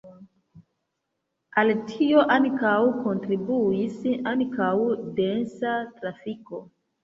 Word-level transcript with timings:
Al 1.63 1.73
tio 1.91 2.23
ankaŭ 2.37 2.73
kontribuis 3.05 4.03
ankaŭ 4.35 4.73
densa 5.23 5.79
trafiko. 6.03 6.67